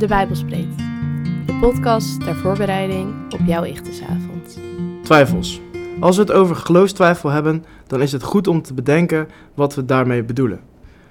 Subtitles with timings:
[0.00, 0.76] De Bijbelspreekt.
[1.46, 4.58] De podcast ter voorbereiding op jouw Ichtesavond.
[5.02, 5.60] Twijfels.
[5.98, 9.84] Als we het over geloofstwijfel hebben, dan is het goed om te bedenken wat we
[9.84, 10.60] daarmee bedoelen.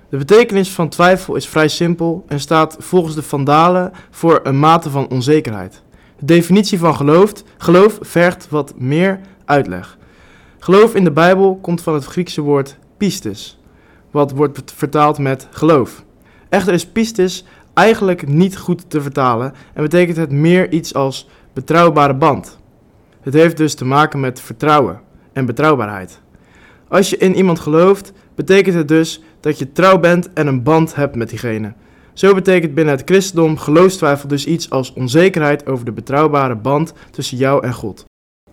[0.09, 4.89] De betekenis van twijfel is vrij simpel en staat volgens de Vandalen voor een mate
[4.89, 5.83] van onzekerheid.
[6.19, 9.97] De definitie van geloof, geloof vergt wat meer uitleg.
[10.59, 13.59] Geloof in de Bijbel komt van het Griekse woord pistis,
[14.11, 16.03] wat wordt vertaald met geloof.
[16.49, 17.45] Echter is pistis
[17.79, 22.59] eigenlijk niet goed te vertalen en betekent het meer iets als betrouwbare band.
[23.21, 25.01] Het heeft dus te maken met vertrouwen
[25.33, 26.21] en betrouwbaarheid.
[26.87, 30.95] Als je in iemand gelooft, betekent het dus dat je trouw bent en een band
[30.95, 31.73] hebt met diegene.
[32.13, 37.37] Zo betekent binnen het christendom geloofstwijfel dus iets als onzekerheid over de betrouwbare band tussen
[37.37, 38.05] jou en God.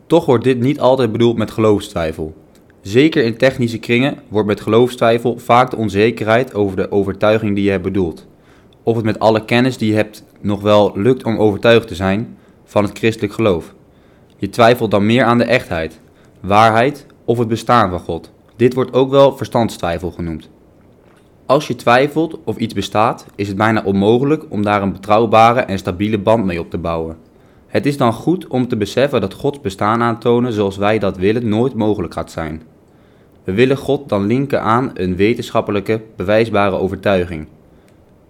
[0.07, 2.35] Toch wordt dit niet altijd bedoeld met geloofstwijfel.
[2.81, 7.71] Zeker in technische kringen wordt met geloofstwijfel vaak de onzekerheid over de overtuiging die je
[7.71, 8.27] hebt bedoeld.
[8.87, 12.37] Of het met alle kennis die je hebt nog wel lukt om overtuigd te zijn
[12.65, 13.75] van het christelijk geloof.
[14.37, 16.01] Je twijfelt dan meer aan de echtheid,
[16.41, 18.33] waarheid of het bestaan van God.
[18.57, 20.49] Dit wordt ook wel verstandstwijfel genoemd.
[21.47, 25.79] Als je twijfelt of iets bestaat, is het bijna onmogelijk om daar een betrouwbare en
[25.79, 27.17] stabiele band mee op te bouwen.
[27.67, 31.49] Het is dan goed om te beseffen dat Gods bestaan aantonen zoals wij dat willen
[31.49, 32.63] nooit mogelijk gaat zijn.
[33.45, 37.47] We willen God dan linken aan een wetenschappelijke, bewijsbare overtuiging.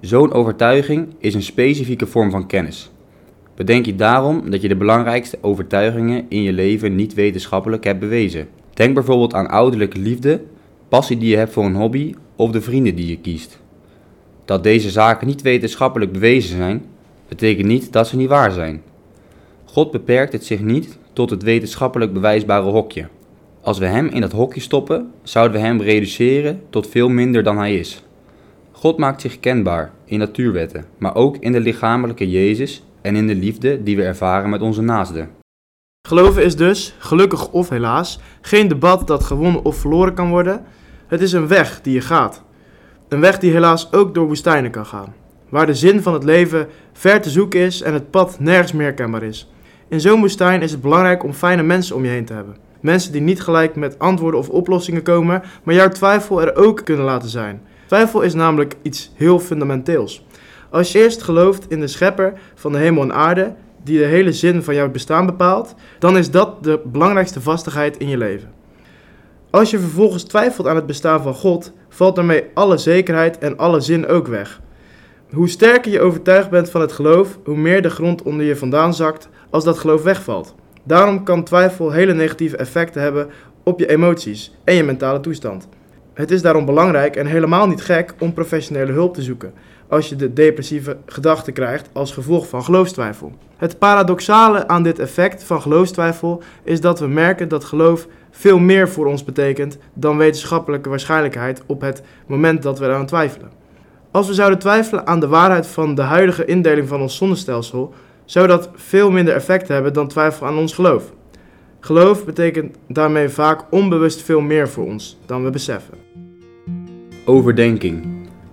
[0.06, 2.90] Zo'n overtuiging is een specifieke vorm van kennis.
[3.54, 8.48] Bedenk je daarom dat je de belangrijkste overtuigingen in je leven niet wetenschappelijk hebt bewezen.
[8.74, 10.42] Denk bijvoorbeeld aan ouderlijke liefde,
[10.88, 13.60] passie die je hebt voor een hobby of de vrienden die je kiest.
[14.44, 16.84] Dat deze zaken niet wetenschappelijk bewezen zijn,
[17.28, 18.82] betekent niet dat ze niet waar zijn.
[19.64, 23.08] God beperkt het zich niet tot het wetenschappelijk bewijsbare hokje.
[23.60, 27.58] Als we hem in dat hokje stoppen, zouden we hem reduceren tot veel minder dan
[27.58, 28.04] hij is.
[28.78, 33.34] God maakt zich kenbaar in natuurwetten, maar ook in de lichamelijke Jezus en in de
[33.34, 35.30] liefde die we ervaren met onze naasten.
[36.08, 40.64] Geloven is dus, gelukkig of helaas, geen debat dat gewonnen of verloren kan worden.
[41.06, 42.42] Het is een weg die je gaat.
[43.08, 45.14] Een weg die helaas ook door woestijnen kan gaan,
[45.48, 48.94] waar de zin van het leven ver te zoeken is en het pad nergens meer
[48.94, 49.52] kenbaar is.
[49.88, 52.56] In zo'n woestijn is het belangrijk om fijne mensen om je heen te hebben.
[52.80, 57.04] Mensen die niet gelijk met antwoorden of oplossingen komen, maar jouw twijfel er ook kunnen
[57.04, 57.62] laten zijn.
[57.86, 60.24] Twijfel is namelijk iets heel fundamenteels.
[60.70, 64.32] Als je eerst gelooft in de schepper van de hemel en aarde, die de hele
[64.32, 68.52] zin van jouw bestaan bepaalt, dan is dat de belangrijkste vastigheid in je leven.
[69.50, 73.80] Als je vervolgens twijfelt aan het bestaan van God, valt daarmee alle zekerheid en alle
[73.80, 74.60] zin ook weg.
[75.32, 78.94] Hoe sterker je overtuigd bent van het geloof, hoe meer de grond onder je vandaan
[78.94, 80.54] zakt als dat geloof wegvalt.
[80.84, 83.28] Daarom kan twijfel hele negatieve effecten hebben
[83.62, 85.68] op je emoties en je mentale toestand.
[86.16, 89.52] Het is daarom belangrijk en helemaal niet gek om professionele hulp te zoeken
[89.88, 93.32] als je de depressieve gedachten krijgt als gevolg van geloofstwijfel.
[93.56, 98.88] Het paradoxale aan dit effect van geloofstwijfel is dat we merken dat geloof veel meer
[98.88, 103.50] voor ons betekent dan wetenschappelijke waarschijnlijkheid op het moment dat we eraan twijfelen.
[104.10, 107.94] Als we zouden twijfelen aan de waarheid van de huidige indeling van ons zonnestelsel,
[108.24, 111.12] zou dat veel minder effect hebben dan twijfel aan ons geloof.
[111.80, 116.05] Geloof betekent daarmee vaak onbewust veel meer voor ons dan we beseffen.
[117.28, 118.04] Overdenking.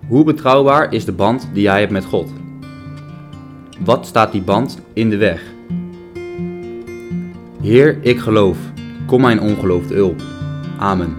[0.06, 2.30] Hoe betrouwbaar is de band die jij hebt met God?
[3.84, 5.42] Wat staat die band in de weg?
[7.62, 8.58] Heer, ik geloof.
[9.06, 10.22] Kom mijn ongeloof hulp.
[10.78, 11.14] Amen.